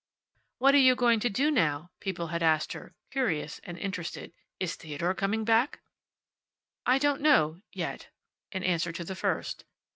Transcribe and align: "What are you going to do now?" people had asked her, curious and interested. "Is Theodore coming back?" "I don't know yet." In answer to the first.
"What 0.57 0.73
are 0.73 0.79
you 0.79 0.95
going 0.95 1.19
to 1.19 1.29
do 1.29 1.51
now?" 1.51 1.91
people 1.99 2.29
had 2.29 2.41
asked 2.41 2.73
her, 2.73 2.95
curious 3.11 3.59
and 3.63 3.77
interested. 3.77 4.33
"Is 4.59 4.73
Theodore 4.73 5.13
coming 5.13 5.43
back?" 5.45 5.81
"I 6.87 6.97
don't 6.97 7.21
know 7.21 7.61
yet." 7.71 8.07
In 8.51 8.63
answer 8.63 8.91
to 8.91 9.03
the 9.03 9.13
first. 9.15 9.63